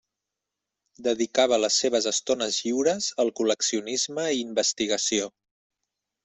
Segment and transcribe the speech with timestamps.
[1.07, 5.31] Dedicava les seves estones lliures al col·leccionisme i investigació.